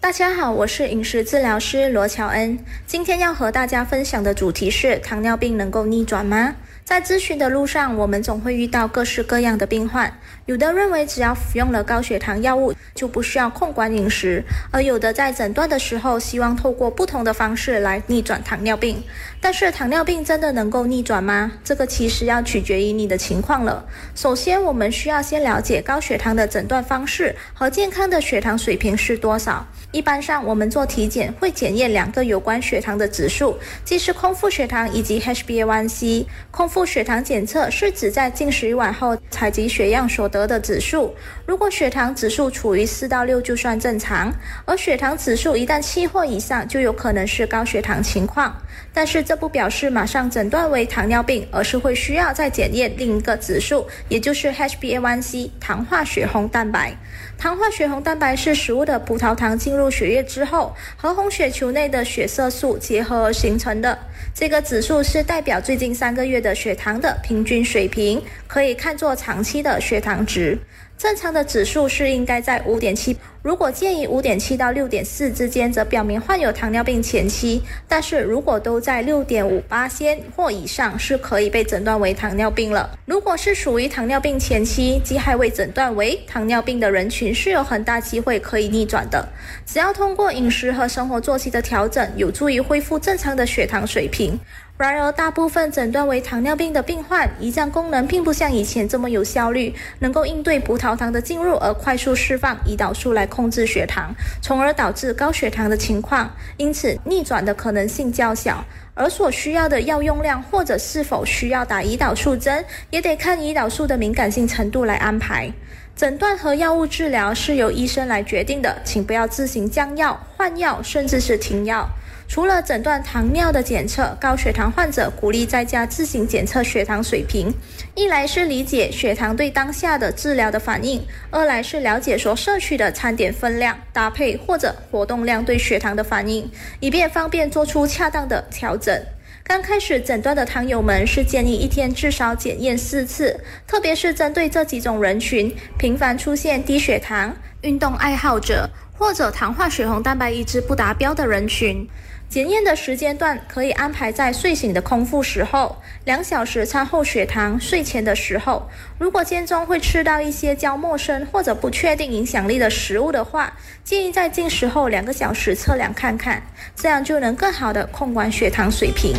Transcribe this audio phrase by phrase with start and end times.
[0.00, 2.56] 大家好，我是饮食治疗师罗乔恩。
[2.86, 6.54] 今天要和大家分享的主题是：糖尿病能够逆转吗？
[6.88, 10.10] 在咨询的路上，我们总会遇到各式各样的病患。
[10.46, 19.04] 有的认为只要服用了高血糖药物就不需要控管饮食，而有的在诊断的时候希望透过不同的方式来逆转糖尿病。
[19.38, 21.52] 但是糖尿病真的能够逆转吗？
[21.62, 23.84] 这个其实要取决于你的情况了。
[24.14, 29.66] 首先，我们需要先了解高血糖的诊断方式和健康的血糖水平是多少。
[29.92, 36.24] 一般上，我们做体检会检验两个有关血糖的指数，即是空腹血糖以及 HbA1c。
[36.50, 40.38] 空腹血糖检测是指在进食一晚后采集血样所得。
[40.38, 41.12] 得的指数，
[41.44, 44.32] 如果血糖指数处于四到六就算正常，
[44.64, 48.56] 而血糖指数一旦七或以上，就有可能是高血糖情况。
[48.94, 56.94] 但是这不表示马上诊断为糖尿病，而是会需要再检验另一个指数，也就是 HbA1c 糖化血红蛋白。
[57.36, 63.98] 糖化血红蛋白是食物的葡萄糖进入血液之后，和红血球内的血色素结合而形成的。
[64.34, 70.58] 这个指数是代表最近三个月的血血糖的平均水平，可以看作长期的血糖值。
[70.98, 73.16] 正常的指数是应该在五点七。
[73.40, 82.98] 如果介于五点七到六点四之间，则表明患有糖尿病前期；但是如果都在六点五八先或以上，是可以被诊断为糖尿病了。
[83.06, 89.26] 如果是属于糖尿病前期，即还未诊断为糖尿病的人群，是有很大机会可以逆转的。
[89.64, 94.38] 只要通过饮食和生活作息的调整，有助于恢复正常的血糖水平。
[94.78, 106.30] 然而，大部分诊断为糖尿病的病患，胰脏功能并不像以前这么有效率，能够应对葡萄糖的进入而快速释放胰岛素来控制血糖，从而导致高血糖的情况。
[106.56, 108.64] 因此，逆转的可能性较小。
[108.98, 115.48] 而所需要的药用量或者是否需要打胰岛素针，也得看胰岛素的敏感性程度来安排。
[115.94, 121.88] 诊断和药物治疗是由医生来决定的，请不要自行降药、换药，甚至是停药。
[122.28, 127.54] 除了诊断糖尿的检测，高血糖患者鼓励在家自行检测血糖水平。
[127.94, 136.48] 一来是理解血糖对当下的治疗的反应，二来是了解所摄取的餐点分量、搭配或者活动量对血糖的反应，
[136.80, 139.02] 以便方便做出恰当的调整。
[139.42, 151.88] 刚开始诊断的糖友们是建议一天至少检验四次，特别是针对这几种人群：频繁出现低血糖、运动爱好者或者糖化血红蛋白一直不达标的人群。
[152.28, 155.74] 检验的时间段可以安排在睡醒的空腹时候，
[156.04, 158.68] 两小时餐后血糖，睡前的时候。
[158.98, 163.50] 如果间中会吃到一些较陌生或者不确定影响力的食物的话，
[163.82, 166.42] 建议在进食后两个小时测量看看，
[166.76, 169.14] 这样就能更好的控管血糖水平。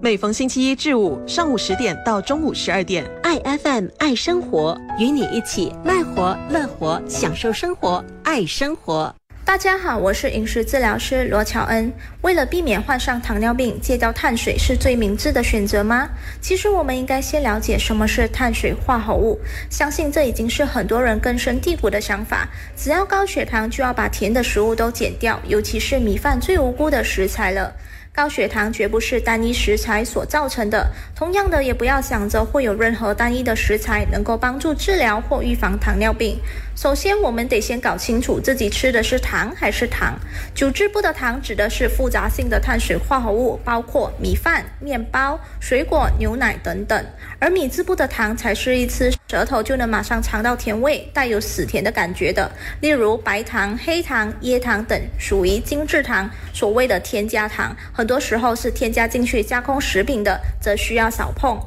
[0.00, 9.14] 每逢星期一至五上午十点到中午十二点，爱 FM 爱生活，与你一起卖活乐活，享受生活，爱生活。
[9.50, 11.92] 大家好，我是饮食治疗师罗乔恩。
[12.20, 16.08] 为了避免患上糖尿病，戒掉碳水是最明智的选择吗？
[16.40, 19.40] 其实我们应该先了解什么是碳水化合物。
[19.68, 22.48] 相信这已经是很多人根深蒂固的想法。
[22.76, 27.74] 只要高血糖，就要把甜的食物都减掉，尤其是米饭最无辜的食材了。
[28.12, 36.36] 高血糖绝不是单一食材所造成的，同样的，也不要想着会有任何单一的食材能够帮助治疗或预防糖尿病。
[36.76, 40.18] 首先，我们得先搞清楚自己吃的是糖还是糖。
[40.54, 47.04] 酒质部的糖指的是复杂性的碳水化合物，包括米饭、面包、水果、牛奶等等；
[47.38, 57.76] 而米质部的糖才是一吃舌头就能马上尝到甜味、带有死甜的感觉的，例如白糖、黑糖、椰糖等，属于精制糖，所谓的添加糖。
[57.92, 61.60] 很多时候是添加进去加工食品的，则需要少碰。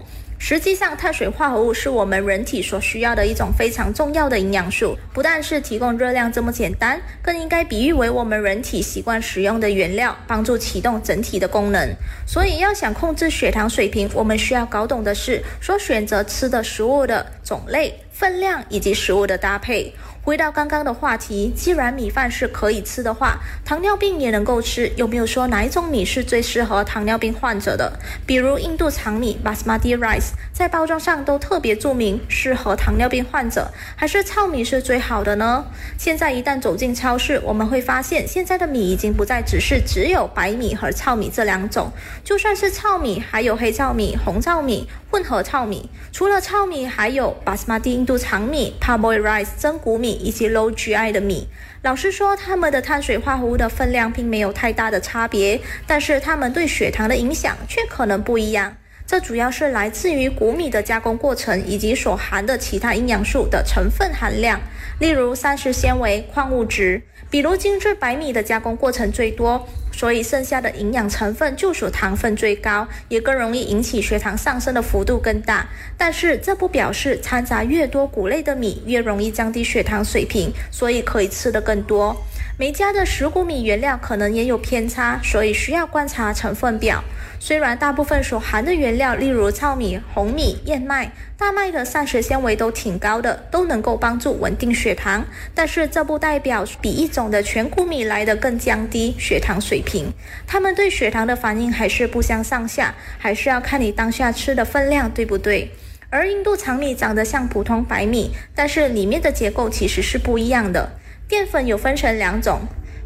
[0.46, 11.90] 实际上，碳水化合物是我们人体所需要的一种非常重要的营养素，不但是提供热量这么简单，更应该比喻为我们人体习惯使用的原料，帮助启动整体的功能。
[12.28, 19.94] 所以，要想控制血糖水平，我们需要搞懂的是所选择吃的食物的种类、分量以及食物的搭配。
[20.24, 27.92] 回到刚刚的话题，既然米饭是可以吃的话，糖尿病也能够吃，有没有说哪一种米是最适合糖尿病患者的？
[28.26, 35.66] 比如印度长米 （Basmati rice） 在包装上都特别注明适合糖尿病患者，还是糙米是最好的呢？
[35.98, 41.92] 现在一旦走进超市，我们会发现现在的米已经不再只是只有白米和糙米这两种，
[42.24, 45.90] 就算是糙米，还有黑糙米、红糙米、混合糙米。
[46.14, 50.13] 除了糙米，还有 Basmati 印度长米、Parboiled rice 真谷米。
[50.14, 51.48] 以及 low GI 的米，
[51.82, 58.76] 老实说，它们的碳水化合物的分量并没有太大的差别，但是它们对血糖的影响却可能不一样。
[59.06, 64.60] 这主要是来自于谷米的加工过程以及所含的其他营养素的成分含量，
[65.00, 67.02] 例如膳食纤维、矿物质。
[67.30, 75.66] 比如精致白米的加工过程最多，所以剩下的营养成分就属糖分最高，也更容易引起血糖上升的幅度更大。
[75.98, 82.14] 但是这不表示掺杂越多谷类的米越容易降低血糖水平，所以可以吃的更多。
[82.56, 87.04] 每家的十谷米原料可能也有偏差，所以需要观察成分表。
[87.40, 100.14] 虽然大部分所含的原料，例如糙米、红米、燕麦、大麦的膳食纤维都挺高的，都能够帮助稳定血糖，但是这不代表比一种的全谷米来的更降低血糖水平。
[100.46, 105.72] 它们对血糖的反应还是不相上下，还是要看你当下吃的分量对不对。
[106.12, 110.88] 而印度长米长得像普通白米，但是里面的结构其实是不一样的。
[111.34, 112.60] 淀粉有分成两种，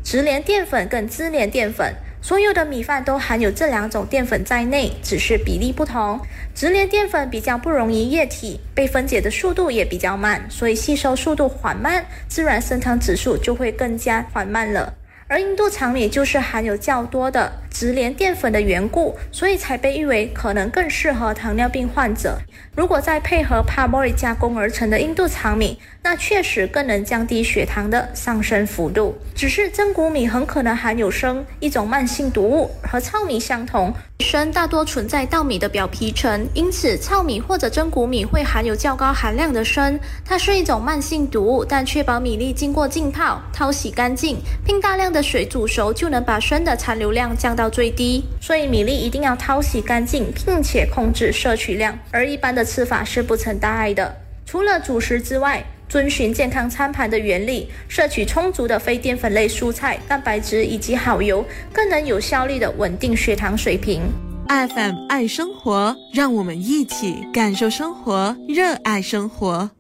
[0.04, 1.96] 直连淀粉跟支连淀粉。
[2.22, 6.20] 所有的米饭都含有这两种淀粉在内，只是比例不同。
[6.54, 14.94] 直连淀粉比较不容易液体，被分解的速度也比较慢，所以吸收速度缓慢，自然升糖指数就会更加缓慢了。
[15.30, 22.40] 而印度长米就是含有较多的直连淀粉的缘故，所以才被誉为可能更适合糖尿病患者。
[22.76, 29.16] 如果再配合 parboiled 加工而成的印度长米，那确实更能降低血糖的上升幅度。
[29.36, 33.94] 只是真谷米很可能含有砷，一种慢性毒物，和糙米相同。
[34.20, 40.00] 砷大多存在稻米的表皮层，因此糙米或者真谷米会含有较高含量的砷。
[40.26, 48.24] 它是一种慢性毒物，但确保米粒经过浸泡、淘洗干净，并大量的水煮熟，就能把砷的残留量降到最低。
[48.42, 54.16] 所以米粒一定要淘洗干净，并且控制摄取量，而一般的吃法是不成大碍的。
[54.46, 64.02] 除了主食之外，遵循健康餐盘的原理，摄取充足的非淀粉类蔬菜、蛋白质以及好油，更能有效率的稳定血糖水平。
[64.48, 69.77] FM 爱生活，让我们一起感受生活，热爱生活。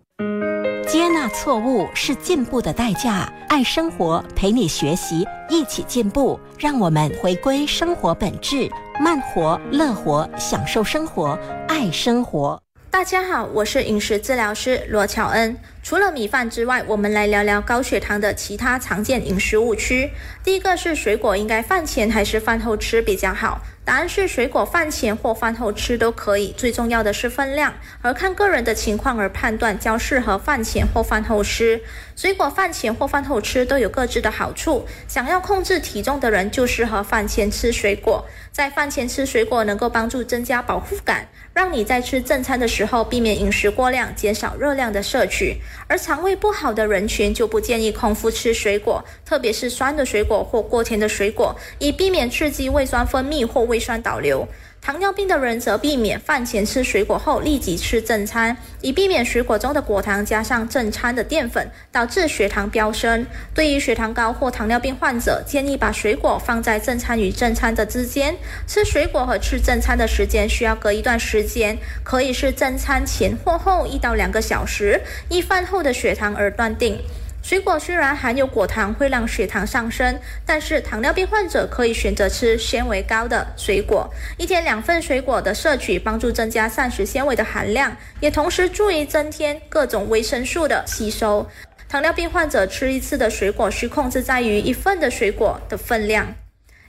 [0.88, 3.30] 接纳错误是进步的代价。
[3.50, 6.39] 爱生活，陪你学习，一起进步。
[6.57, 11.38] 让我们回归生活本质，慢活、乐活，享受生活，
[11.68, 12.57] 爱生活。
[12.89, 15.57] 大家好，我是饮食治疗师罗乔恩。
[15.88, 20.12] 除了米饭之外，我们来聊聊高血糖的其他常见饮食误区。
[20.44, 23.62] 第一个是水果应该饭前还是饭后吃比较好？
[23.86, 31.81] 答案是水果饭前或饭后吃都可以，最重要的是分量，而看个人的情况而判断较适合饭前或饭后吃。
[32.18, 38.25] 水果饭前或饭后吃都有各自的好处，想要控制体重的人就适合饭前吃水果。
[38.51, 45.62] 在饭前吃水果能够帮助增加饱腹感，让你在吃正餐的时候避免饮食过量，减少热量的摄取。
[45.88, 53.77] 而肠胃不好的人群就不建议空腹吃水果，特别是酸的水果或过甜的水果，以避免刺激胃酸分泌或胃。
[53.79, 54.45] 酸导流，
[54.88, 63.25] 糖尿病的人则避免饭前吃水果后立即吃正餐，以避免水果中的果糖加上正餐的淀粉，导致血糖飙升。
[63.54, 68.34] 对于血糖高或糖尿病患者，建议把水果放在正餐与正餐的之间，
[68.66, 76.98] 吃水果和吃正餐的时间需要隔一段时间，可以是正餐前或后一到两个小时，依饭后的血糖而断定。
[77.47, 84.05] 水果虽然含有果糖，会让血糖上升，但是糖尿病患者可以选择吃纤维高的水果，
[84.38, 91.47] 一天两份水果的摄取，帮助增加膳食纤维的含量，也同时注意增添各种维生素的吸收。
[91.88, 96.27] 糖尿病患者吃一次的水果需控制在于一份的水果的分量，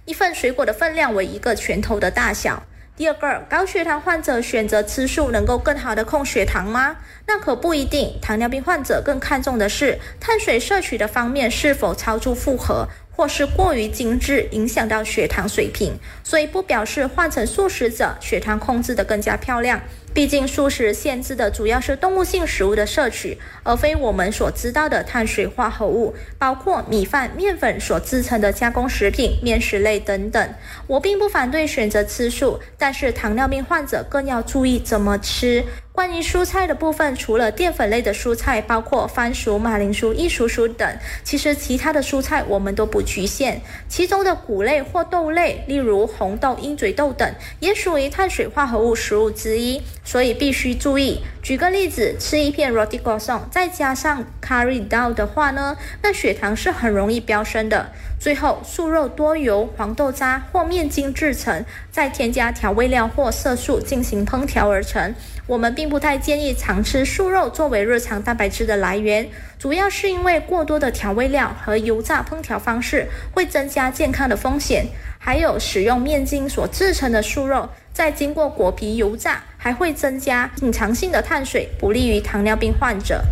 [0.06, 2.60] 一份水果的分量为一个拳头的大小。
[2.98, 6.96] 第二个，高血糖患者选择吃素能够更好的控血糖吗？
[7.28, 8.18] 那可不一定。
[8.20, 12.88] 糖尿病患者更看重的是碳水摄取的方面是否超出负荷。
[13.18, 19.80] 或是过于精致，影响到血糖水平，所以不表示换成素食者血糖控制的更加漂亮。
[20.14, 30.54] 毕竟素食限制的主要是动物性食物的摄取，而非我们所知道的碳水化合物，包括米饭、面粉所制成的加工食品、面食类等等。
[30.86, 35.64] 我并不反对选择吃素，但是糖尿病患者更要注意怎么吃。
[35.98, 40.88] 关于蔬菜的部分，除了淀粉类的蔬菜，包括番薯、马铃薯、异薯薯等，
[41.24, 43.60] 其实其他的蔬菜我们都不局限。
[43.88, 47.28] 其中的谷类或豆类，例如红豆、鹰嘴豆等，
[47.58, 51.20] 也属于碳水化合物食物之一，所以必须注意。
[51.42, 57.90] 举个例子，吃一片 roti g o s o n 再加上 curry dal 的话呢，那血糖是很容易飙升的。
[58.20, 65.12] 最后，素肉多由黄豆渣或面筋制成，再添加调味料或色素进行烹调而成。
[65.48, 69.26] 我们并不太建议常吃素肉作为日常蛋白质的来源。
[69.58, 74.84] 主要是因为过多的调味料和油炸烹调方式会增加健康的风险，
[75.18, 83.24] 还有使用面筋所制成的素肉，在经过果皮油炸，还会增加隐藏性的碳水，不利于糖尿病患者。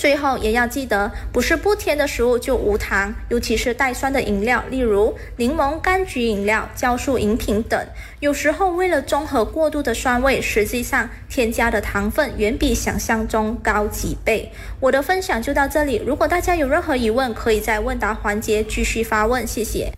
[0.00, 7.78] 最后也要记得，不是不甜的食物就无糖，尤其是带酸的饮料，例如柠檬、柑橘饮料、酵素饮品等。
[8.20, 14.50] 有时候为了中和过度的酸味，实际上添加的糖分远比想象中高几倍。
[14.80, 19.46] 我的分享就到这里，如果大家有任何疑问，可以在问答环节继续发问。
[19.46, 19.92] 谢谢。